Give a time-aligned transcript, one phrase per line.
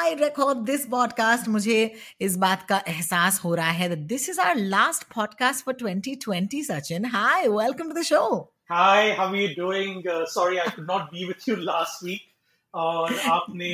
[0.00, 1.78] I record this podcast, मुझे
[2.20, 6.60] इस बात का एहसास हो रहा है that this is our last podcast for 2020,
[6.68, 7.08] Sachin.
[7.14, 8.28] Hi, welcome to the show.
[8.72, 9.98] Hi, how are you doing?
[10.14, 12.26] Uh, sorry, I could not be with you last week.
[12.74, 13.68] और आपने.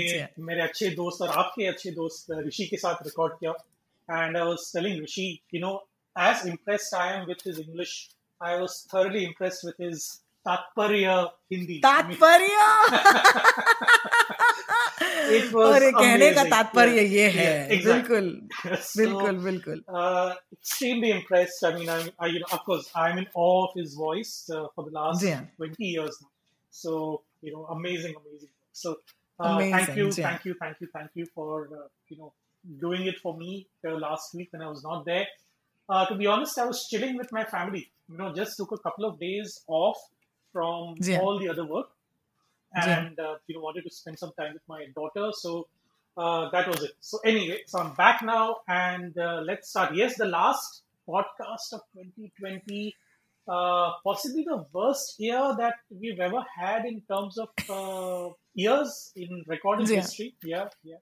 [0.48, 3.52] मेरे अच्छे दोस्त और आपके अच्छे दोस्त uh, ऋषि के साथ रिकॉर्ड किया
[4.10, 5.74] and I was telling Rishi you know
[6.28, 7.92] as impressed I am with his English
[8.42, 10.08] I was thoroughly impressed with his
[10.46, 11.20] तात्पर्य
[11.52, 12.56] हिंदी तात्पर्य
[15.15, 16.49] और ये कहने का amazing.
[16.51, 17.11] तात्पर्य Yeah.
[17.13, 17.85] ये है Yeah, exactly.
[17.85, 21.63] बिल्कुल So, बिल्कुल बिल्कुल uh, extremely impressed.
[21.63, 24.67] I mean, I'm, I, you know, of course, I'm in awe of his voice uh,
[24.75, 25.45] for the last Yeah.
[25.57, 26.29] 20 years now.
[26.83, 28.49] So, you know, amazing, amazing.
[28.73, 28.95] So,
[29.39, 30.29] uh, Amazing, thank you, yeah.
[30.29, 32.33] thank you, thank you, thank you for, uh, you know,
[32.79, 35.25] doing it for me uh, last week when I was not there.
[35.89, 37.87] Uh, to be honest, I was chilling with my family.
[38.09, 39.97] You know, just took a couple of days off
[40.53, 41.19] from Yeah.
[41.19, 41.89] all the other work
[42.74, 42.98] yeah.
[43.06, 45.30] and uh, you know wanted to spend some time with my daughter.
[45.32, 45.66] So
[46.16, 46.92] uh, that was it.
[47.00, 49.94] So anyway so i'm back now and uh, let's start.
[49.94, 52.94] Yes the last podcast of 2020
[53.48, 59.44] uh, possibly the worst year that we've ever had in terms of uh, years in
[59.46, 59.96] recorded Yeah.
[60.00, 60.34] history.
[60.42, 60.96] Yeah yeah.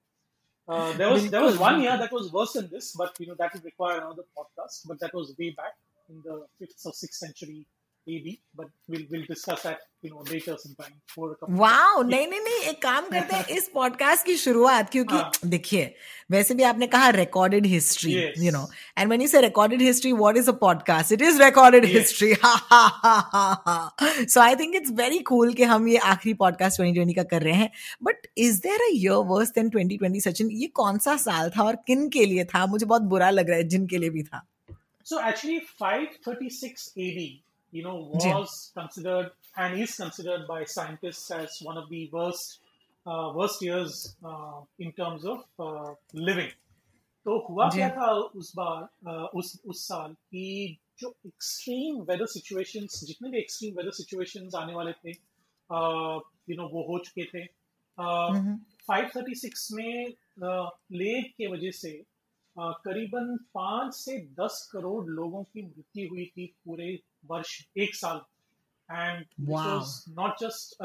[0.66, 3.34] Uh, there was there was one year that was worse than this but you know
[3.38, 4.86] that would require another podcast.
[4.86, 5.74] But that was way back
[6.08, 7.66] in the fifth or sixth century
[8.06, 12.26] AD but we'll we'll discuss that you know later sometime for a couple wow नहीं
[12.28, 15.30] नहीं नहीं एक काम करते हैं इस podcast की शुरुआत क्योंकि हाँ.
[15.46, 15.94] देखिए
[16.30, 20.36] वैसे भी आपने कहा recorded history you know and when you say recorded history what
[20.36, 22.34] is a podcast it is recorded history
[24.28, 27.54] so I think it's very cool कि हम ये आखिरी पॉडकास्ट 2020 का कर रहे
[27.54, 27.70] हैं.
[28.02, 30.50] But is there a year worse than 2020 Sachin?
[30.50, 32.66] ये कौन सा साल था और किन के लिए था?
[32.66, 34.46] मुझे बहुत बुरा लग रहा है जिनके लिए भी था.
[35.06, 37.42] So actually, 536 AD,
[37.74, 38.42] you know, was Yeah.
[38.74, 42.60] considered and is considered by scientists as one of the worst,
[43.06, 45.90] uh, worst years uh, in terms of uh,
[46.28, 46.52] living.
[47.26, 47.88] तो हुआ क्या.
[47.90, 50.46] था उस बार uh, उस उस साल कि
[50.98, 56.82] जो एक्सट्रीम वेदर सिचुएशंस जितने भी एक्सट्रीम वेदर सिचुएशंस आने वाले थे यू नो वो
[56.88, 58.58] हो चुके थे uh, हम्म,
[58.90, 61.92] 536 में प्लेग के वजह से
[62.56, 66.88] अ, करीबन पाँच से दस करोड़ लोगों की मृत्यु हुई थी पूरे
[67.30, 68.20] वर्ष एक साल।
[68.88, 69.82] And Wow.
[70.18, 70.82] Not just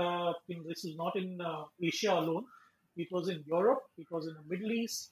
[0.51, 1.41] this is not in
[1.87, 2.45] Asia alone
[2.97, 5.11] it was in Europe it was in Middle East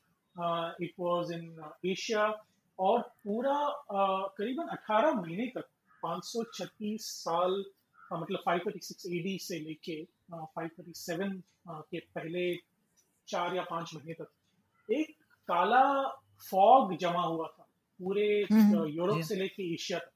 [0.84, 2.26] it was in Asia
[2.80, 3.58] और पूरा
[4.38, 5.68] करीबन 18 महीने तक
[6.04, 7.64] 536 साल
[8.12, 10.02] अ, मतलब 536 एडी से लेके
[10.34, 12.46] अ, 537 अ, के पहले
[13.28, 15.16] चार या पाँच महीने तक एक
[15.50, 15.84] काला
[16.50, 17.68] फॉग जमा हुआ था
[18.00, 20.12] पूरे हम्म, यूरोप से लेके एशिया तक।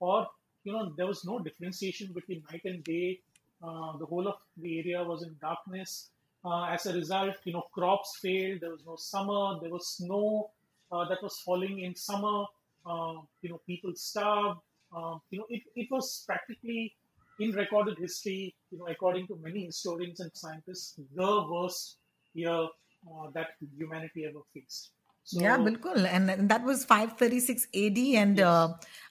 [0.00, 0.22] और
[0.64, 3.20] you know, there was no differentiation between night and day.
[3.62, 6.10] Uh, the whole of the area was in darkness.
[6.44, 8.60] Uh, as a result, you know, crops failed.
[8.60, 9.60] There was no summer.
[9.60, 10.50] There was snow
[10.90, 12.44] uh, that was falling in summer.
[12.86, 14.60] Uh, you know, people starved.
[14.94, 16.94] Um, you know, it, it was practically
[17.38, 21.96] in recorded history, you know, according to many historians and scientists, the worst
[22.34, 24.90] year uh, that humanity ever faced.
[25.24, 26.06] So yeah, bilkul.
[26.06, 27.98] And, and that was 536 AD.
[27.98, 28.46] And Yes.
[28.46, 28.68] uh,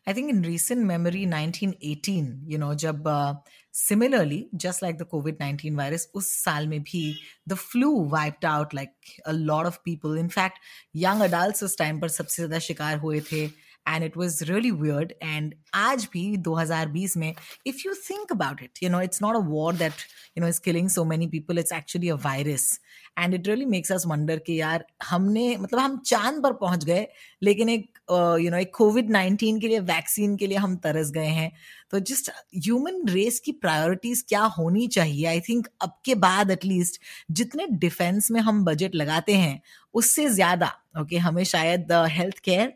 [0.08, 3.36] I think in recent memory, 1918, you know, jab uh,
[3.72, 7.16] similarly, just like the COVID 19 virus, us saal mein bhi,
[7.46, 8.94] the flu wiped out like
[9.26, 10.14] a lot of people.
[10.14, 10.60] In fact,
[10.94, 13.50] young adults us time par sabse zyada shikar hue थे.
[13.86, 15.12] And it was really weird.
[15.24, 17.34] And आज भी 2020 में,
[17.68, 19.94] if you think about it you know it's not a war that,
[20.38, 22.80] you know is killing so many people It's actually a virus
[23.20, 27.08] and it really makes us wonder कि यार हमने मतलब हम चाँद पर पहुँच गए
[27.44, 28.00] लेकिन एक
[28.42, 31.52] यू नो एक कोविड 19 के लिए वैक्सीन के लिए हम तरस गए हैं।
[31.92, 35.26] तो जस्ट ह्यूमन रेस की प्रायोरिटीज क्या होनी चाहिए?
[35.26, 37.02] आई थिंक अब के बाद एटलीस्ट
[37.32, 39.62] जितने डिफेंस में हम बजट लगाते हैं
[39.94, 42.74] उससे ज़्यादा ओके okay, हमें शायद हेल्थ केयर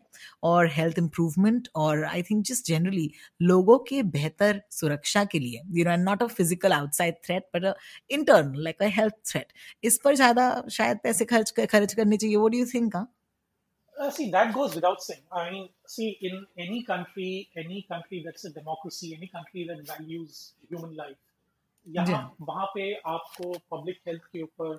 [0.50, 3.10] और हेल्थ इम्प्रूवमेंट और आई थिंक जस्ट जनरली
[3.42, 7.74] लोगों के बेहतर सुरक्षा के लिए you know not a physical outside threat but
[8.10, 9.52] internal like a health threat
[9.90, 12.96] इस पर ज़्यादा शायद पैसे खर्च खर्च करने चाहिए वो do you think
[13.96, 15.20] Uh, see, that goes without saying.
[15.32, 17.26] I mean, see, in any country,
[17.56, 20.40] any country that's a democracy, any country that values
[20.70, 21.20] human life,
[21.86, 22.18] यहाँ
[22.48, 24.72] वहाँ पे आपको पब्लिक हेल्थ के ऊपर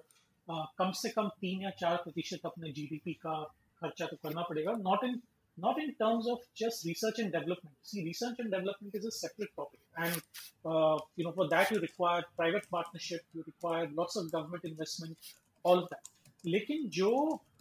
[0.48, 3.38] अ, कम से कम तीन या चार प्रतिशत अपने जीडीपी का
[3.82, 5.16] खर्चा तो करना पड़ेगा not in
[5.58, 7.76] not in terms of just research and development.
[7.84, 10.22] See, research and development is a separate topic, and
[10.66, 15.18] uh, you know for that you require private partnership, you require lots of government investment,
[15.66, 16.12] all of that.
[16.46, 17.12] लेकिन जो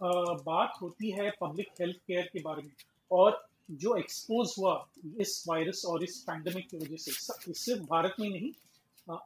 [0.01, 2.71] uh, बात होती है public health care के बारे में
[3.11, 3.43] और
[3.83, 4.73] जो एक्सपोज हुआ
[5.21, 8.51] इस वायरस और इस पैंडमिक की वजह से सिर्फ़ भारत में नहीं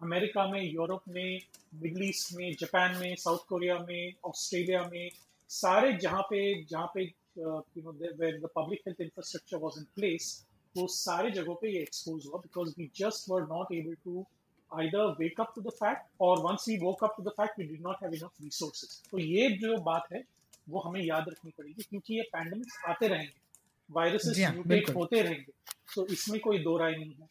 [0.04, 1.40] अमेरिका में यूरोप में
[1.82, 5.10] मिडल ईस्ट में जापान में साउथ कोरिया में ऑस्ट्रेलिया में
[5.50, 7.06] सारे जहाँ पे जहाँ पे
[7.39, 10.31] you know where the public health infrastructure was in place
[10.77, 14.25] वो सारे जगहों पे ये एक्सपोज हुआ because we just were not able to
[14.71, 17.67] either wake up to the fact or once we woke up to the fact we
[17.67, 20.23] did not have enough resources तो ये जो बात है
[20.69, 23.43] वो हमें याद रखनी पड़ेगी क्योंकि ये पैंडमिक्स आते रहेंगे
[23.91, 25.53] वायरसेस म्यूटेट होते रहेंगे
[25.95, 27.29] सो so, इसमें कोई दो राय नहीं है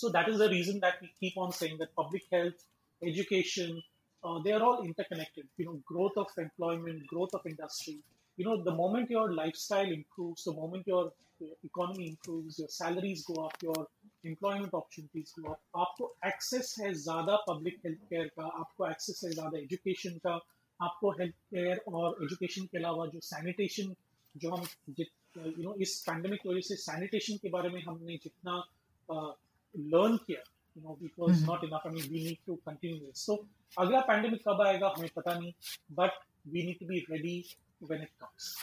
[0.00, 2.62] so that is the reason that we keep on saying that public health
[3.02, 3.70] education
[4.22, 7.96] uh, they are all interconnected you know growth of employment growth of industry
[8.40, 11.04] you know the moment your lifestyle improves the moment your
[11.64, 13.80] economy improves your salaries go up your
[14.24, 19.30] employment opportunities go up आपको access है ज़्यादा public health care का आपको access है
[19.32, 20.34] ज़्यादा education का
[20.80, 23.94] आपको health care और education के अलावा जो sanitation
[24.34, 24.64] जो हम
[24.98, 28.56] यू नो इस पैंडमिक की वजह से सैनिटेशन के बारे में हमने जितना
[29.74, 30.42] लर्न किया
[30.76, 33.36] you know it was not enough I mean we need to continue this so
[33.78, 35.52] अगला पैंडमिक कब आएगा हमें पता नहीं
[36.00, 36.18] but
[36.52, 37.36] we need to be ready
[37.81, 38.55] when it comes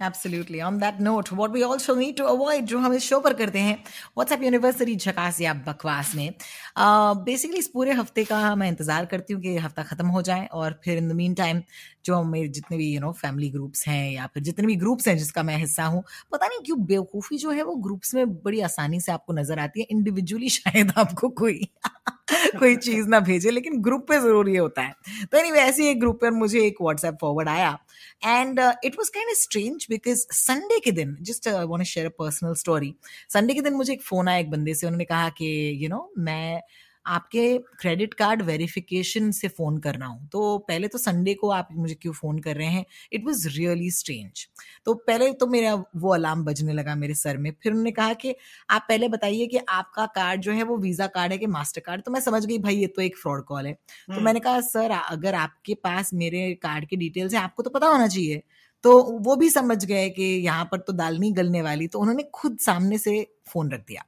[0.00, 0.62] Absolutely.
[0.62, 3.58] On that note, what we also need to avoid जो हम इस show पर करते
[3.58, 3.74] हैं
[4.16, 6.32] व्हाट्सएप यूनिवर्सिटी झकास या बकवास में
[6.78, 10.46] बेसिकली uh, इस पूरे हफ़्ते का मैं इंतज़ार करती हूँ कि हफ़्ता ख़त्म हो जाए
[10.52, 11.60] और फिर इन द मीन टाइम
[12.04, 15.16] जो मेरे जितने भी यू नो फैमिली ग्रुप्स हैं या फिर जितने भी ग्रुप्स हैं
[15.18, 16.02] जिसका मैं हिस्सा हूँ
[16.32, 19.80] पता नहीं क्यों बेवकूफ़ी जो है वो ग्रुप्स में बड़ी आसानी से आपको नज़र आती
[19.80, 21.60] है इंडिविजुअली शायद आपको कोई
[22.58, 24.94] कोई चीज़ ना भेजे लेकिन ग्रुप पे ज़रूर ये होता है।
[25.32, 27.78] तो एनी anyway, ऐसे एक ग्रुप पर मुझे एक व्हाट्सएप फॉरवर्ड आया।
[28.26, 32.94] And it was kind strange because Sunday के दिन just I want share personal story
[33.28, 35.90] Sunday के दिन मुझे एक फ़ोन आया एक बंदे से उन्होंने कहा कि यू you
[35.90, 36.60] नो know, मैं
[37.06, 41.68] आपके क्रेडिट कार्ड वेरिफिकेशन से फ़ोन कर रहा हूँ। तो पहले तो संडे को आप
[41.72, 42.84] मुझे क्यों फ़ोन कर रहे हैं?
[43.12, 44.46] इट वॉज़ रियली स्ट्रेंज
[44.86, 48.34] तो पहले तो मेरा वो अलार्म बजने लगा मेरे सर में। फिर उन्होंने कहा कि
[48.70, 52.02] आप पहले बताइए कि आपका कार्ड जो है वो वीज़ा कार्ड है कि मास्टर कार्ड
[52.02, 54.60] तो मैं समझ गई भाई ये तो एक फ्रॉड कॉल है। तो हम्म। मैंने कहा
[54.60, 58.42] सर अगर आपके पास मेरे कार्ड की डिटेल्स है आपको तो पता होना चाहिए।
[58.84, 62.22] तो वो भी समझ गए कि यहाँ पर तो दाल नहीं गलने वाली। तो उन्होंने
[62.34, 64.04] खुद सामने से फ़ोन रख दिया।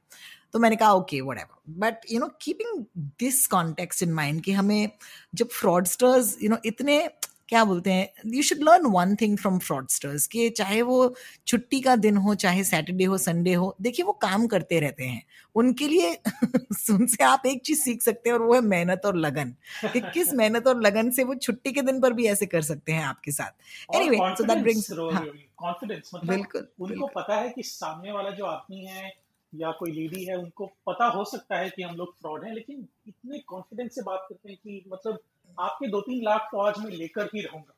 [0.53, 1.39] तो मैंने कहा okay what
[1.69, 4.89] but you know keeping this context in mind कि हमें
[5.35, 7.09] जब फ्रॉडस्टर्स यू नो इतने
[7.49, 11.15] क्या बोलते हैं you should learn one thing from fraudsters कि चाहे वो
[11.47, 15.23] छुट्टी का दिन हो चाहे सैटरडे हो संडे हो देखिए वो काम करते रहते हैं।
[15.55, 16.13] उनके लिए
[16.91, 19.55] उनसे आप एक चीज़ सीख सकते हैं और वो है मेहनत और लगन
[19.93, 22.91] कि किस मेहनत और लगन से वो छुट्टी के दिन पर भी ऐसे कर सकते
[22.91, 28.11] हैं आपके साथ। Anyway so that brings confidence मतलब बिल्कुल उनको पता है कि सामने
[28.11, 29.22] वाला जो आदमी है
[29.53, 32.87] या कोई लेडी है उनको पता हो सकता है कि हम लोग फ्रॉड हैं लेकिन
[33.07, 35.19] इतने कॉन्फिडेंस से बात करते हैं कि मतलब
[35.59, 37.73] आपके दो तीन लाख तो आज मैं लेकर ही रहूँगा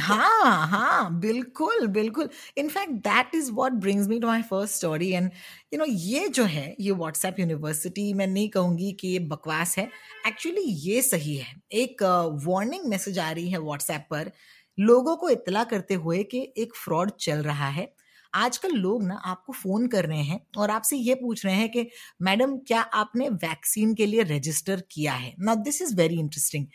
[0.00, 2.28] हाँ हाँ बिल्कुल बिल्कुल।
[2.58, 5.30] In fact that is what brings me to my first story and
[5.74, 9.88] you know ये जो है ये व्हाट्सएप यूनिवर्सिटी मैं नहीं कहूँगी कि ये बकवास है।
[10.26, 12.02] एक्चुअली ये सही है। एक
[12.46, 14.30] वार्निंग uh, मैसेज आ रही है व्हाट्सएप पर।
[14.78, 17.88] लोगों को इतला करते हुए कि एक फ्रॉड चल रहा है।
[18.36, 21.88] आजकल लोग ना आपको फ़ोन कर रहे हैं और आपसे ये पूछ रहे हैं कि,
[22.22, 25.34] मैडम, क्या आपने वैक्सीन के लिए रजिस्टर किया है?
[25.40, 26.66] Now this is very interesting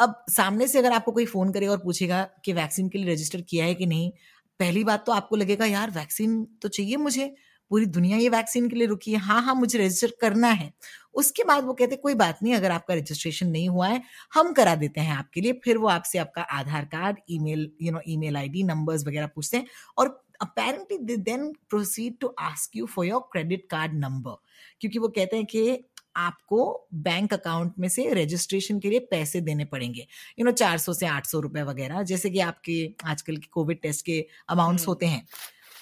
[0.00, 3.40] अब सामने से अगर आपको कोई फ़ोन करेगा और पूछेगा कि वैक्सीन के लिए रजिस्टर
[3.42, 4.10] किया है कि नहीं,
[4.60, 7.34] पहली बात तो आपको लगेगा, यार, वैक्सीन तो चाहिए मुझे।
[7.70, 10.72] पूरी दुनिया ये वैक्सीन के लिए रुकी है। हाँ हाँ मुझे रजिस्टर करना है।
[11.14, 14.02] उसके बाद वो कहते, कोई बात नहीं, अगर आपका रजिस्ट्रेशन नहीं हुआ है,
[14.34, 18.00] हम करा देते हैं आपके लिए। फिर वो आपसे आपका Aadhaar card, email you know
[18.08, 19.66] email ID numbers वगैरह पूछते हैं
[19.98, 20.08] और
[20.42, 24.34] apparently they then proceed to ask you for your credit card number.
[24.80, 25.84] क्योंकि वो कहते हैं कि
[26.16, 30.06] आपको बैंक अकाउंट में से रजिस्ट्रेशन के लिए पैसे देने पड़ेंगे।
[30.38, 33.80] यू नो चार सौ से आठ सौ रुपए वगैरह जैसे कि आपके आजकल के कोविड
[33.82, 35.26] टेस्ट के अमाउंट्स होते हैं।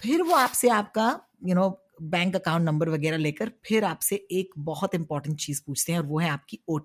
[0.03, 1.09] फिर वो आपसे आपका
[1.47, 1.69] you know
[2.03, 6.19] bank account number वगैरह लेकर फिर आपसे एक बहुत इंपॉर्टेंट चीज़ पूछते हैं और वो
[6.19, 6.79] है आपकी ओ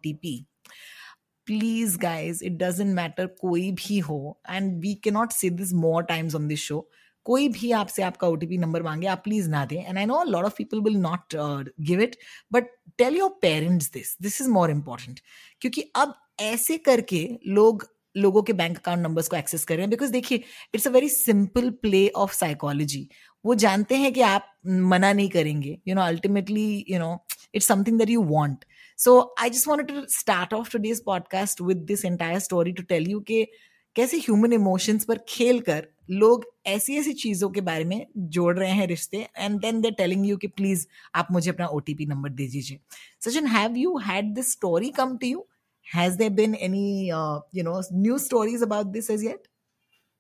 [1.48, 6.04] please guys it doesn't matter कोई भी हो and we can not see this more
[6.04, 6.88] times on this show
[7.26, 10.46] कोई भी आपसे आपका ओटीपी नंबर मांगे, आप प्लीज़ ना दें। And I know lot
[10.46, 11.36] of people will not
[11.82, 12.16] give it
[12.52, 12.68] but
[12.98, 15.20] tell your parents this this is more important
[15.62, 19.90] क्योंकि अब ऐसे करके लोग लोगों के बैंक अकाउंट नंबर्स को एक्सेस कर रहे हैं
[19.90, 20.44] बिकॉज़ देखिए
[20.76, 23.08] it's a very simple play of psychology
[23.46, 27.18] वो जानते हैं कि आप मना नहीं करेंगे। You know ultimately you know
[27.56, 28.66] it's something that you want
[28.98, 33.08] so I just want to start off today's podcast with this entire story to tell
[33.08, 33.48] you के
[33.96, 38.72] कैसे ह्यूमन इमोशंस पर खेल कर लोग ऐसी ऐसी चीज़ों के बारे में जोड़ रहे
[38.72, 40.86] हैं रिश्ते and then they telling you कि प्लीज़
[41.16, 42.80] आप मुझे अपना ओटीपी नंबर दे दीजिए।
[43.26, 45.46] Sachin have you had this story come to you
[45.88, 49.48] has there been any you know new stories about this as yet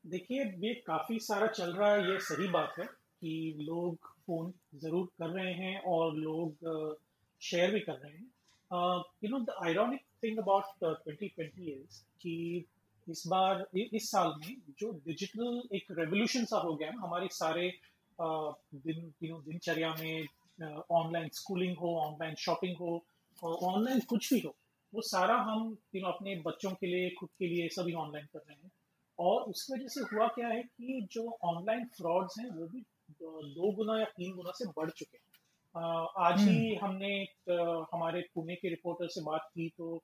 [0.03, 4.51] देखिए, ये काफ़ी सारा चल रहा है, ये सही बात है कि लोग फ़ोन
[4.81, 6.67] ज़रूर कर रहे हैं और लोग
[7.41, 8.27] शेयर भी कर रहे हैं।
[9.23, 12.65] You know the ironic thing about 2020 is कि
[13.07, 17.71] इस बार इस साल में जो डिजिटल एक रेवोल्यूशन सा हो गया है हमारे सारे
[18.19, 20.27] दिन यू दिनचर्या में
[20.91, 23.03] ऑनलाइन स्कूलिंग हो ऑनलाइन शॉपिंग हो
[23.43, 24.55] ऑनलाइन कुछ भी हो
[24.93, 28.39] वो सारा हम यू नो अपने बच्चों के लिए खुद के लिए सभी ऑनलाइन कर
[28.39, 28.71] रहे हैं
[29.19, 32.83] और उसकी वजह से हुआ क्या है कि जो ऑनलाइन फ्रॉड्स हैं वो भी
[33.21, 35.25] दो गुना या तीन गुना से बढ़ चुके हैं
[35.75, 37.13] आज ही हम्म। हमने
[37.93, 39.95] हमारे पुणे के रिपोर्टर से बात की तो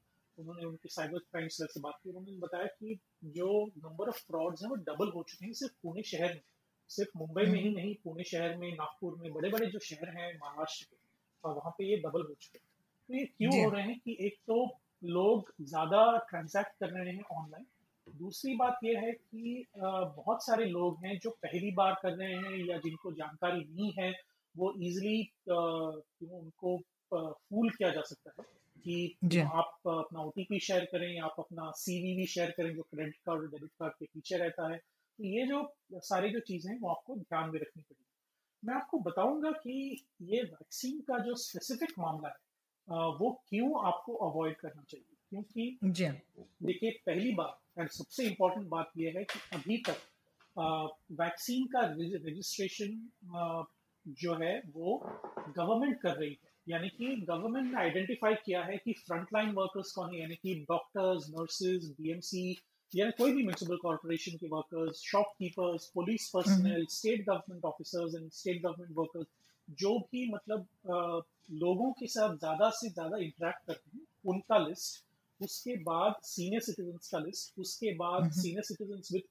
[0.42, 3.00] उन्होंने उनके साइबर क्राइम सेल से बात की उन्होंने बताया कि
[3.36, 6.42] जो नंबर ऑफ़ फ्रॉड्स हैं वो डबल हो चुके हैं सिर्फ़ पुणे शहर में।
[6.90, 10.10] सिर्फ़ मुंबई में ही हम्म। नहीं पुणे शहर में नागपुर में बड़े बड़े जो शहर
[10.18, 12.66] हैं महाराष्ट्र के वहाँ पे ये डबल हो चुके हैं।
[13.10, 14.66] तो ये क्यों हो रहे हैं कि एक तो
[15.04, 17.66] लोग ज़्यादा ट्रांजैक्ट कर रहे हैं ऑनलाइन
[18.08, 22.66] दूसरी बात यह है कि बहुत सारे लोग हैं जो पहली बार कर रहे हैं
[22.68, 24.12] या जिनको जानकारी नहीं है
[24.56, 25.20] वो इजिली
[25.50, 26.78] उनको
[27.14, 28.46] फूल किया जा सकता है।
[28.84, 33.48] कि आप अपना ओटीपी शेयर करें आप अपना सीवीवी शेयर करें जो क्रेडिट कार्ड और
[33.48, 37.16] डेबिट कार्ड के पीछे रहता है। तो ये जो सारी जो चीज़ें हैं वो आपको
[37.16, 38.06] ध्यान में रखनी पड़ेगी।
[38.64, 42.40] मैं आपको बताऊँगा कि ये वैक्सीन का जो स्पेसिफिक मामला है
[43.18, 45.06] वो क्यों आपको अवॉइड करना चाहिए?
[45.30, 45.78] क्योंकि
[46.64, 49.98] देखिए पहली बात और सबसे इम्पोर्टेंट बात यह है कि अभी तक
[51.20, 52.90] वैक्सीन का रजिस्ट्रेशन
[54.06, 54.98] जो है वो
[55.50, 60.14] गवर्नमेंट कर रही है। यानी कि गवर्नमेंट ने आइडेंटिफाई किया है कि फ्रंटलाइन वर्कर्स कौन
[60.14, 60.20] है?
[60.22, 62.44] यानी कि डॉक्टर्स नर्सेज बीएमसी
[62.94, 68.62] या कोई भी म्यूनसिपल कॉर्पोरेशन के workers shopkeepers police personnel state government officers and state
[68.64, 69.28] government workers
[69.80, 71.20] जो भी मतलब आ,
[71.52, 76.98] लोगों के साथ ज़्यादा से ज़्यादा इंटरेक्ट करते हैं उनका लिस्ट उसके बाद सीनियर सिटीजन
[77.12, 79.24] का लिस्ट उसके बाद senior citizen with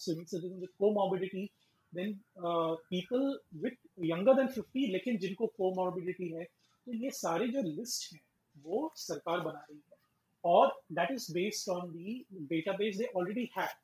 [0.00, 1.44] citizen with comorbidity
[1.92, 6.46] then people with younger than 50 लेकिन जिनको कोमॉर्बिडिटी है
[6.90, 8.20] तो ये सारे जो लिस्ट हैं
[8.56, 9.96] वो सरकार बना रही है।
[10.44, 13.78] और that is based on the database they already have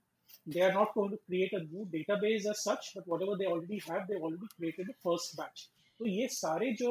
[0.46, 3.78] they are not going to create a new database as such but whatever they already
[3.84, 5.62] have they've already created the first batch.
[6.00, 6.90] तो ये सारे जो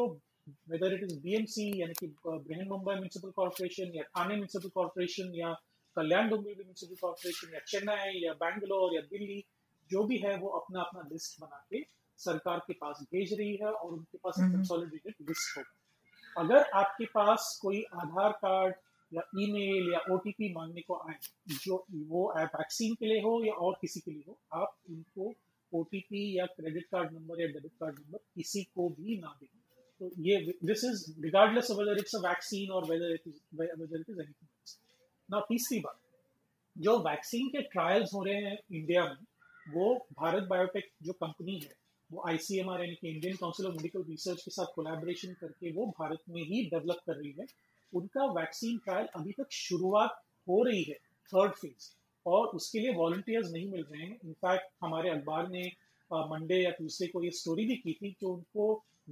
[0.71, 5.53] whether it is BMC यानी कि Brihan Mumbai municipal corporation या Thane municipal corporation या
[5.97, 9.39] Kalyan Dombivli municipal corporation या चेन्नई या बैंगलोर या दिल्ली
[9.91, 11.83] जो भी है वो अपना अपना लिस्ट बना के
[12.19, 15.73] सरकार के पास भेज रही है और उनके पास कंसोलिडेटेड लिस्ट होगा।
[16.37, 18.73] अगर आपके पास कोई आधार कार्ड
[19.11, 21.17] या ईमेल या ओटीपी मांगने को आए,
[21.63, 25.33] जो वो वैक्सीन के लिए हो या और किसी के लिए हो, आप उनको
[25.71, 29.47] ओटीपी या क्रेडिट कार्ड नंबर या डेबिट कार्ड नंबर किसी को भी ना दें।
[30.01, 34.09] तो ये this is regardless whether it's a vaccine or whether it is whether it
[34.09, 34.77] is anything else
[35.29, 35.99] ना तीसरी बात,
[36.75, 39.15] जो वैक्सीन के ट्रायल्स हो रहे हैं इंडिया में,
[39.67, 41.73] वो भारत बायोटेक जो कंपनी है
[42.11, 46.19] वो आईसीएमआर यानी कि Indian Council of Medical Research के साथ कोलैबोरेशन करके वो भारत
[46.29, 47.45] में ही डेवलप कर रही है।
[47.93, 50.95] उनका वैक्सीन ट्रायल अभी तक शुरुआत हो रही है
[51.33, 51.89] थर्ड फ़ेज़
[52.25, 55.65] और उसके लिए वॉल्टियर्स नहीं मिल रहे हैं। इनफैक्ट हमारे अखबार ने
[56.11, 58.67] मंडे या ट्यूसडे को ये स्टोरी भी की थी कि उनको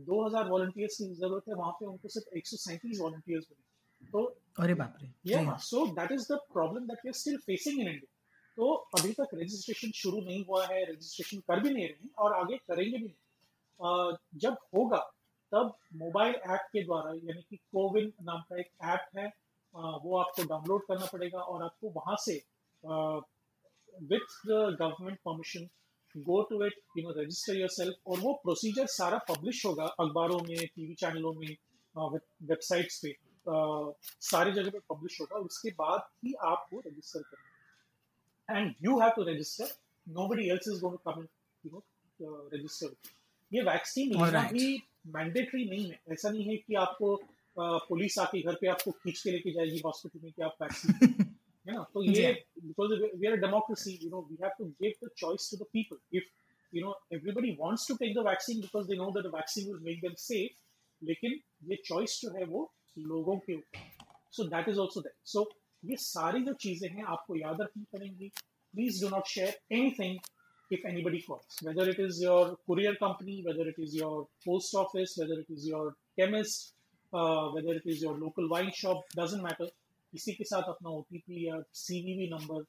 [0.10, 4.24] 2000 वॉलंटियर्स की ज़रूरत है। वहाँ पे उनको सिर्फ़ एक सौ सैंतीस वॉलंटियर्स मिले। तो
[4.60, 5.10] अरे बाप रे!
[5.26, 8.13] Yeah so that is the problem that we are still facing in India
[8.58, 12.58] तो अभी तक रजिस्ट्रेशन शुरू नहीं हुआ है रजिस्ट्रेशन कर भी नहीं रहे और आगे
[12.60, 14.98] करेंगे भी नहीं। जब होगा,
[15.52, 19.28] तब मोबाइल ऐप के द्वारा, यानी कि कोविन नाम का एक ऐप है
[19.74, 22.36] वो आपको डाउनलोड करना पड़ेगा और आपको वहाँ से
[22.84, 25.68] with the government permission
[26.16, 30.66] go to it you know register yourself और वो प्रोसीजर सारा पब्लिश होगा अखबारों में
[30.66, 31.56] टीवी चैनलों में
[31.96, 33.16] वेबसाइट्स पे
[34.24, 37.24] सारी जगह पे पब्लिश होगा। उसके बाद ही आप वो रजिस्टर
[38.50, 39.74] करेंगे and you have to register
[40.28, 41.28] nobody else is going to come
[41.64, 42.96] you know register
[43.52, 47.16] ये वैक्सीन लेना भी मैंडेटरी नहीं है। ऐसा नहीं है कि आपको
[47.58, 50.94] पुलिस आके घर पे आपको खींच के लेके जाएगी हॉस्पिटल में कि आप वैक्सीन
[51.68, 51.84] है ना?
[51.94, 55.58] तो ये because we are democracy you know we have to give the choice to
[55.58, 56.24] the people if
[56.74, 59.80] you know everybody wants to take the vaccine because they know that the vaccine will
[59.82, 63.92] make them safe लेकिन ये choice जो है वो लोगों के ऊपर
[64.32, 65.44] so that is also that so
[65.84, 68.28] ये सारी जो चीज़ें हैं आपको याद रखनी पड़ेंगी।
[68.74, 69.60] Please do not share
[70.00, 70.18] anything
[70.72, 75.16] if anybody calls whether it is your courier company whether it is your post office
[75.20, 76.74] whether it is your chemist
[77.56, 79.66] whether it is your local wine shop doesn't matter
[80.14, 82.64] किसी के साथ अपना O T P या CVV number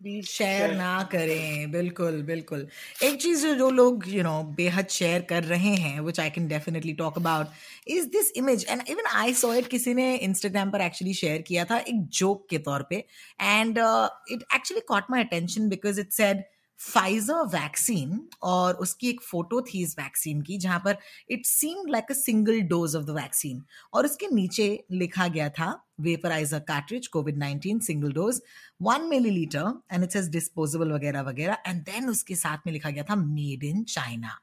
[0.00, 2.66] please share ना करें। बिल्कुल बिल्कुल।
[3.02, 6.92] एक चीज़ जो लोग यू नो बेहद शेयर कर रहे हैं which I can definitely
[6.94, 7.46] talk about
[7.88, 11.64] is this image and even I saw it किसी ने इंस्टाग्राम पर एक्चुअली शेयर किया
[11.64, 12.96] था एक जोक के तौर पे।
[13.42, 16.42] And it actually caught my attention because it said
[16.78, 20.96] Pfizer vaccine और उसकी एक फ़ोटो थी इस वैक्सीन की जहाँ पर
[21.30, 23.62] it seem like a single dose of the vaccine
[23.92, 28.40] और उसके नीचे लिखा गया था vaporiser cartridge covid 19 single dose
[28.82, 33.16] one millilitre and it's disposable वगैरह वगैरह एंड देन उसके साथ में लिखा गया था
[33.16, 34.40] मेड इन चाइना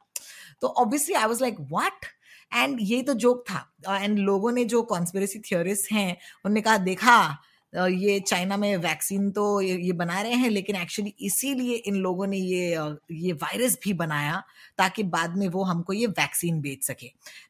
[0.61, 2.05] तो obviously I was like what
[2.53, 6.77] and ये तो जोक था। एंड uh, लोगों ने जो कॉन्स्पिरसी थियोरिस्ट हैं उन्होंने कहा
[6.77, 7.37] देखा
[7.73, 12.37] ये चाइना में वैक्सीन तो ये बना रहे हैं लेकिन एक्चुअली इसीलिए इन लोगों ने
[12.37, 12.69] ये
[13.11, 14.41] ये वायरस भी बनाया
[14.77, 17.07] ताकि बाद में वो हमको ये वैक्सीन बेच सके।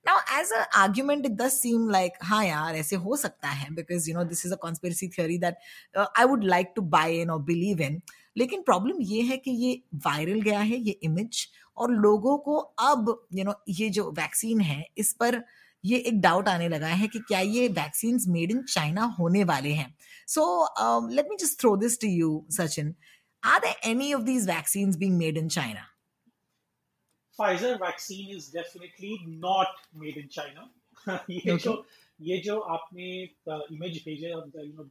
[0.08, 4.10] Now as a argument it does seem like हाँ यार ऐसे हो सकता है because
[4.10, 5.56] you know this is a conspiracy theory that
[5.98, 8.02] I would like to buy in और बिलीव इन
[8.38, 11.48] लेकिन प्रॉब्लम ये है कि ये वायरल गया है ये इमेज
[11.78, 15.44] और लोगों को अब यू you नो know, ये जो वैक्सीन है इस पर
[15.84, 19.70] ये एक डाउट आने लगा है कि क्या ये वैक्सीन मेड इन चाइना होने वाले
[19.70, 19.94] हैं।
[20.34, 20.44] So
[21.10, 22.96] let me just throw this to you Sachin
[23.44, 25.88] are there any of these vaccines being made in China
[27.40, 30.70] Pfizer vaccine is definitely not made in China.
[31.30, 31.74] ये जो
[32.22, 33.06] ये जो आपने
[33.50, 34.84] image भेजे you know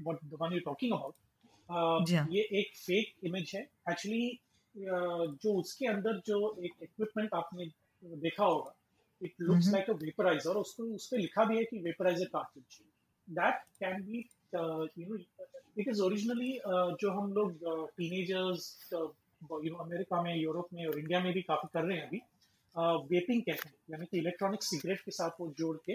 [0.00, 3.62] what the one you talking about ये एक fake image है.
[3.90, 4.38] Actually
[4.74, 7.70] uh, जो उसके अंदर जो एक इक्विपमेंट आपने
[8.02, 8.74] देखा होगा
[9.22, 12.80] it looks like a vaporiser उसको उस पर लिखा भी है कि vaporiser cartridge
[13.38, 15.18] that can be you know
[15.78, 16.52] it is originally
[17.02, 21.68] जो हम लोग टीनेजर्स यू नो अमेरिका में यूरोप में और इंडिया में भी काफ़ी
[21.74, 22.22] कर रहे हैं अभी
[22.76, 25.92] वेपिंग uh, कहते हैं यानी कि इलेक्ट्रॉनिक सिगरेट के साथ वो जोड़ के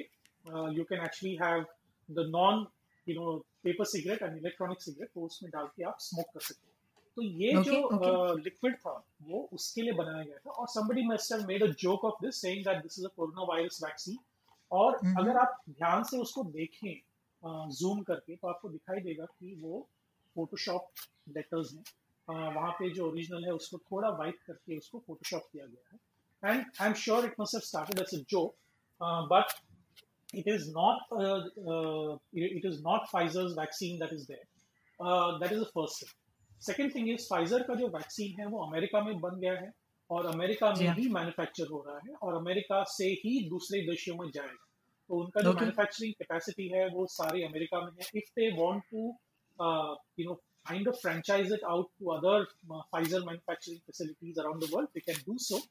[0.78, 1.66] you can actually have
[2.10, 2.66] the non
[3.08, 6.68] you know paper cigarette and electronic cigarette वो उसमें डाल के आप स्मोक कर सकते
[6.68, 6.74] हैं
[7.18, 8.82] तो ये okay, जो लिक्विड okay.
[8.82, 12.08] uh, था वो उसके लिए बनाया गया था और somebody must have made a joke
[12.10, 14.18] of this saying that this is a coronavirus vaccine
[14.72, 15.20] और mm-hmm.
[15.20, 16.94] अगर आप ध्यान से उसको देखें
[17.80, 19.88] जूम करके तो आपको दिखाई देगा कि वो
[20.36, 21.06] फोटोशॉप
[21.38, 25.94] लेटर्स हैं वहाँ पे जो ओरिजिनल है उसको थोड़ा वाइट करके उसको फोटोशॉप किया गया
[25.94, 28.56] है and I am sure it must have started as a joke
[29.32, 29.58] but
[30.34, 34.48] it is not uh, uh, it is not Pfizer's vaccine that is there.
[35.00, 36.14] Uh, that is the first thing.
[36.62, 39.72] Second thing is Pfizer का जो vaccine है वो America में बन गया है
[40.10, 44.16] और America में हाँ। ही मैन्युफैक्चर हो रहा है और अमेरिका से ही दूसरे देशों
[44.16, 44.65] में जाएगा
[45.10, 49.08] तो उनका जो मैन्युफैक्चरिंग कैपेसिटी है वो सारे अमेरिका में है। If they want to
[50.20, 50.34] you know
[50.70, 55.24] kind of franchise it out to other Pfizer manufacturing facilities around the world they can
[55.28, 55.62] do so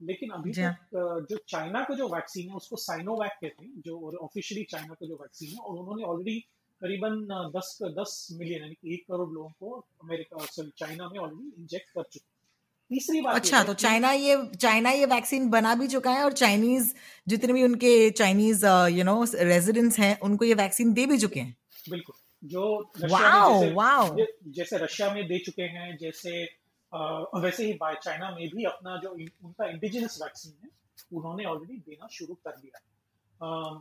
[0.00, 4.18] लेकिन अभी तक uh, जो चाइना का जो वैक्सीन है उसको साइनोवैक कहते हैं जो
[4.22, 6.38] ऑफिशियली चाइना का जो वैक्सीन है और उन्होंने ऑलरेडी
[6.80, 7.20] करीबन
[7.56, 11.90] दस दस मिलियन यानी कि एक करोड़ लोगों को अमेरिका सॉरी चाइना में ऑलरेडी इंजेक्ट
[11.90, 12.33] कर चुके
[12.94, 16.92] तीसरी बात अच्छा तो चाइना ये चाइना ये वैक्सीन बना भी चुका है और चाइनीज़
[17.28, 19.16] जितने भी उनके चाइनीज़ यू नो
[19.52, 21.56] रेजिडेंट्स हैं उनको ये वैक्सीन दे भी चुके हैं।
[21.90, 22.16] बिल्कुल।
[22.48, 22.64] जो
[23.12, 24.16] वाओ वाओ।
[24.56, 26.44] जैसे रशिया में दे चुके हैं जैसे
[26.92, 27.00] आ,
[27.44, 30.70] वैसे ही चाइना में भी अपना जो उनका इंडिजिनस वैक्सीन है
[31.18, 32.82] उन्होंने ऑलरेडी देना शुरू कर दिया।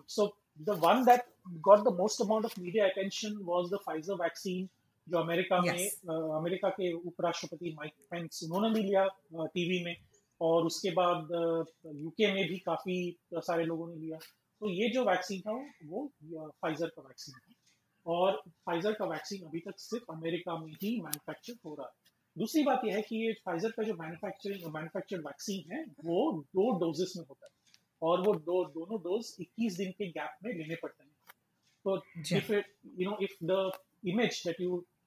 [0.09, 0.33] So
[0.65, 1.21] the one that
[1.67, 4.65] got the most amount of media attention was the Pfizer vaccine
[5.07, 5.73] जो अमेरिका yes.
[5.73, 5.87] में
[6.37, 9.95] अमेरिका के उपराष्ट्रपति माइक पेंस उन्होंने भी लिया टीवी में।
[10.41, 11.27] और उसके बाद
[11.95, 12.95] यूके में भी काफ़ी
[13.35, 15.51] सारे लोगों ने लिया। तो ये जो वैक्सीन था
[15.85, 16.01] वो
[16.61, 17.53] फाइजर का वैक्सीन था
[18.05, 21.93] और फाइजर का वैक्सीन अभी तक सिर्फ़ अमेरिका में ही मैन्युफैक्चर हो रहा है।
[22.35, 26.69] दूसरी बात यह है कि ये फाइजर का जो मैन्युफैक्चरिंग मैन्युफैक्चर्ड वैक्सीन है वो दो
[26.79, 27.51] डोजेस में होता है।
[28.01, 31.11] और वो दो दोनों डोज 21 दिन के गैप में लेने पड़ते हैं।
[31.85, 31.97] तो
[32.37, 33.71] if you know if the
[34.05, 34.43] image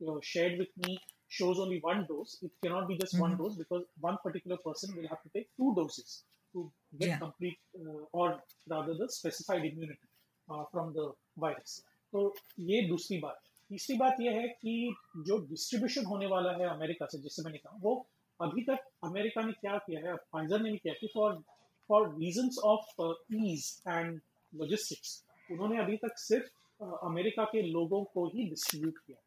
[0.00, 3.22] that you shared with me shows only one dose it cannot be just mm-hmm.
[3.22, 6.22] one dose because one particular person will have to take two doses
[6.54, 7.18] to get yeah.
[7.18, 10.08] complete uh, or rather the specified immunity
[10.48, 11.06] uh, from the
[11.36, 11.82] virus
[12.12, 12.20] तो
[12.68, 14.94] ये दूसरी बात तीसरी बात यह है कि
[15.26, 17.94] जो डिस्ट्रीब्यूशन होने वाला है अमेरिका से जिससे मैंने कहा वो
[18.40, 21.42] अभी तक अमेरिका ने क्या किया है फाइजर ने भी किया कि for
[21.90, 23.02] for reasons of
[23.42, 24.20] ease and
[24.52, 29.25] logistics उन्होंने अभी तक सिर्फ़ अमेरिका uh, के लोगों को ही डिस्ट्रीब्यूट किया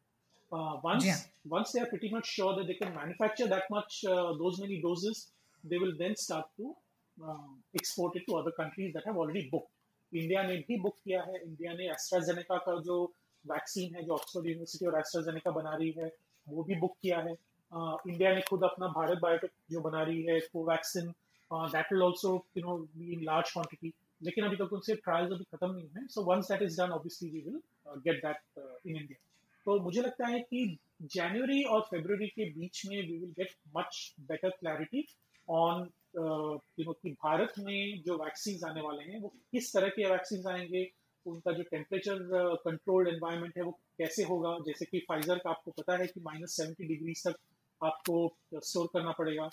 [0.82, 1.18] once yeah.
[1.48, 4.80] once they are pretty much sure that they can manufacture that much uh, those many
[4.82, 5.18] doses
[5.64, 6.74] they will then start to
[7.18, 9.70] uh, export it to other countries that have already booked.
[10.12, 12.96] India ने भी book किया है। India ने AstraZeneca का जो
[13.44, 16.10] vaccine है जो Oxford university और एस्ट्राजेनेका बना रही है
[16.46, 20.22] वो भी बुक किया है। इंडिया uh, ने खुद अपना भारत बायोटेक जो बना रही
[20.26, 21.14] है Covaxin
[21.50, 25.44] that will also you know be in large quantity लेकिन अभी तक उनसे ट्रायल्स अभी
[25.56, 27.60] खत्म नहीं है। So once that is done obviously we will
[28.06, 28.38] get that
[28.86, 29.18] in India
[29.66, 30.78] तो मुझे लगता है कि
[31.14, 35.04] जनवरी और फेब्रुवरी के बीच में we will get much better clarity
[35.48, 40.10] on you know कि भारत में जो वैक्सीन आने वाले हैं, वो किस तरह के
[40.10, 40.90] वैक्सीन आएँगे,
[41.26, 42.18] उनका जो टेम्परेचर
[42.64, 46.56] कंट्रोल्ड एनवायरनमेंट है वो कैसे होगा, जैसे कि फाइजर का आपको पता है कि माइनस
[46.56, 47.36] सेवेंटी डिग्री तक
[47.80, 48.16] आपको
[48.54, 49.48] स्टोर करना पड़ेगा।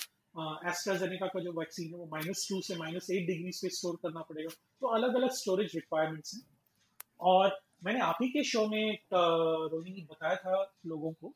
[0.69, 4.21] एस्ट्राजेनिका का जो वैक्सीन है वो माइनस टू से माइनस एट डिग्री पे स्टोर करना
[4.21, 4.49] पड़ेगा।
[4.81, 6.41] तो अलग अलग स्टोरेज रिक्वायरमेंट्स हैं।
[7.19, 11.29] और मैंने आप ही के शो में रोहिणी बताया था लोगों को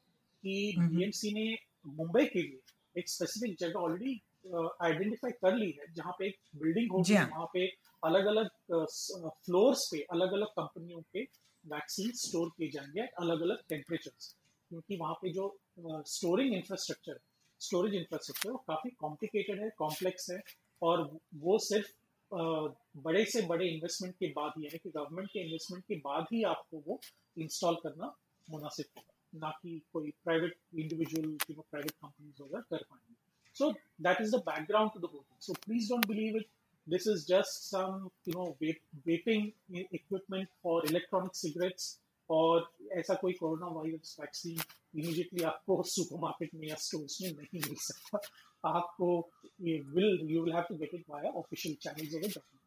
[0.43, 1.55] कि बीएमसी ने
[1.87, 4.21] मुंबई के लिए एक स्पेसिफिक जगह ऑलरेडी
[4.83, 7.65] आइडेंटिफाई कर ली है जहाँ पे एक बिल्डिंग होगी हाँ। वहाँ पे
[8.03, 8.47] अलग अलग
[9.45, 11.23] फ्लोर्स पे अलग अलग कंपनियों के
[11.65, 14.11] वैक्सीन स्टोर किए जाएँगे अलग अलग टेम्परेचर
[14.71, 15.47] क्योंकि वहाँ पे जो
[16.07, 17.19] स्टोरिंग इंफ्रास्ट्रक्चर
[17.61, 20.41] स्टोरेज इंफ्रास्ट्रक्चर वो काफ़ी कॉम्प्लिकेटेड है कॉम्प्लेक्स है
[20.81, 21.91] और वो सिर्फ़
[22.33, 26.43] बड़े से बड़े इन्वेस्टमेंट के बाद ही यानी कि गवर्नमेंट के इन्वेस्टमेंट के बाद ही
[26.43, 26.99] आपको वो
[27.37, 28.15] इंस्टॉल करना
[28.49, 33.15] मुनासिब होगा। ना कि कोई प्राइवेट इंडिविजुअल प्राइवेट कंपनीज़ वगैरह कर पाएँगे।
[33.55, 36.47] So that is the background to the whole so please don't believe it
[36.87, 38.57] this is just some, you know
[39.07, 39.53] vaping
[39.91, 41.97] equipment for electronic cigarettes
[42.29, 44.59] और ऐसा कोई कोरोना वायरस वैक्सीन
[44.99, 48.19] इमीडिएटली आपको supermarket में या stores में नहीं मिल सकता।
[48.63, 49.11] आपको
[49.61, 52.60] ये will you will have to get it by official channels of the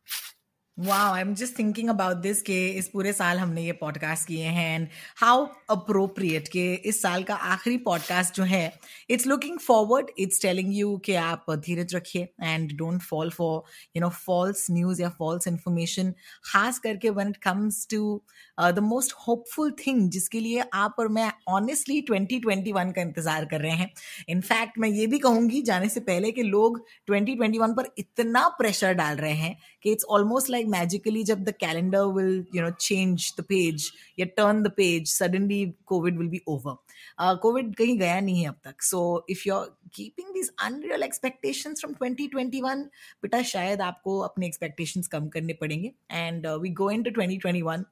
[0.81, 4.75] Wow, I'm just thinking about this के इस पूरे साल हमने ये पॉडकास्ट किए हैं
[4.75, 8.73] एंड हाउ अप्रोप्रिएट कि इस साल का आखिरी पॉडकास्ट जो है
[9.11, 13.63] it's looking forward it's telling you कि आप धीरज रखिए and don't fall for
[13.97, 18.23] you know false news या फॉल्स इन्फॉर्मेशन खास करके when it comes to
[18.61, 23.73] the most hopeful thing जिसके लिए आप और मैं ऑनेस्टली 2021 का इंतज़ार कर रहे
[23.73, 23.91] हैं।
[24.29, 29.17] इनफैक्ट मैं ये भी कहूँगी जाने से पहले कि लोग 2021 पर इतना प्रेशर डाल
[29.17, 33.35] रहे हैं कि it's almost like like magically jab the calendar will you know change
[33.37, 36.75] the page you turn the page suddenly covid will be over.
[37.21, 38.83] Covid uh, कहीं गया नहीं है अब तक.
[38.83, 42.83] So if you are keeping this unreal expectations from 2021
[43.23, 45.93] बेटा शायद आपको अपने एक्सपेक्टेशंस कम करने पड़ेंगे.
[46.11, 47.85] And we go into 2021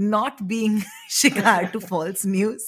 [0.00, 2.66] not being शिकार टू फॉल्स न्यूज़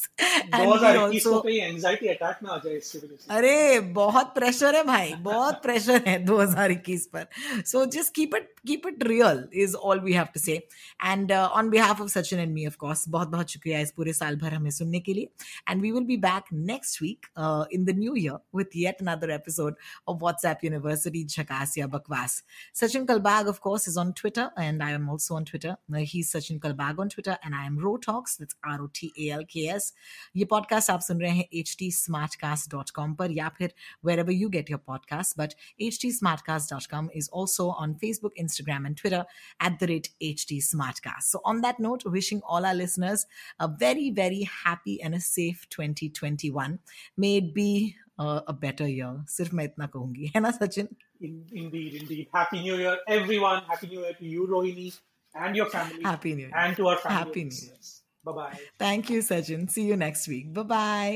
[3.31, 7.27] अरे बहुत प्रेशर है भाई बहुत प्रेशर है 2021 पर.
[7.67, 10.55] So just keep it keep it real is all we have to say
[11.07, 14.37] and on behalf of Sachin and me of course बहुत बहुत शुक्रिया इस पूरे साल
[14.37, 15.29] भर हमें सुनने के लिए.
[15.69, 17.27] And we will be back next week
[17.73, 19.75] in the new year with yet another episode
[20.07, 22.43] of WhatsApp University Jhakasya Bakwas.
[22.75, 25.77] Sachin Kalbag, of course, is on Twitter, and I am also on Twitter.
[26.13, 28.37] He's Sachin Kalbag on Twitter, and I am Rotalks.
[28.39, 29.93] That's R O T A L K S.
[30.37, 33.73] ये podcast आप सुन रहे हैं htsmartcast.com पर या फिर
[34.09, 35.37] wherever you get your podcast.
[35.43, 35.55] But
[35.89, 39.25] htsmartcast.com is also on Facebook, Instagram, and Twitter
[39.61, 41.35] at the rate HD Smartcast.
[41.35, 43.27] So on that note, wishing all our listeners
[43.59, 46.80] a very, very happy and a safe 2021.
[47.18, 50.88] May it be a better year सिर्फ मैं इतना कहूंगी है ना Sachin
[51.26, 54.88] indeed indeed happy new year everyone happy new year to you rohini
[55.46, 57.80] and your family happy new year and to our family happy new year
[58.30, 61.16] bye bye thank you sachin see you next week bye bye